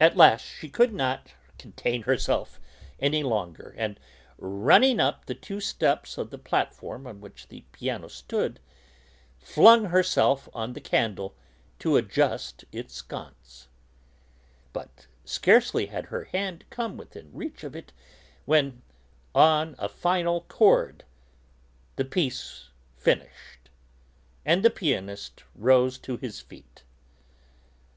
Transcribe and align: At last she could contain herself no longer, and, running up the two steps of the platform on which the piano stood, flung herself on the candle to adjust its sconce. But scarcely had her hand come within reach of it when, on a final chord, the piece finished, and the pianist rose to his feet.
At 0.00 0.16
last 0.16 0.42
she 0.44 0.68
could 0.68 0.90
contain 1.56 2.02
herself 2.02 2.58
no 3.00 3.20
longer, 3.20 3.76
and, 3.78 4.00
running 4.38 4.98
up 4.98 5.26
the 5.26 5.36
two 5.36 5.60
steps 5.60 6.18
of 6.18 6.30
the 6.30 6.36
platform 6.38 7.06
on 7.06 7.20
which 7.20 7.46
the 7.46 7.60
piano 7.70 8.08
stood, 8.08 8.58
flung 9.38 9.84
herself 9.84 10.48
on 10.52 10.72
the 10.72 10.80
candle 10.80 11.36
to 11.78 11.96
adjust 11.96 12.64
its 12.72 12.94
sconce. 12.94 13.68
But 14.72 15.06
scarcely 15.24 15.86
had 15.86 16.06
her 16.06 16.24
hand 16.24 16.64
come 16.68 16.96
within 16.96 17.32
reach 17.32 17.62
of 17.62 17.76
it 17.76 17.92
when, 18.46 18.82
on 19.32 19.76
a 19.78 19.88
final 19.88 20.40
chord, 20.40 21.04
the 21.94 22.04
piece 22.04 22.70
finished, 22.96 23.70
and 24.44 24.64
the 24.64 24.70
pianist 24.70 25.44
rose 25.54 25.98
to 25.98 26.16
his 26.16 26.40
feet. 26.40 26.82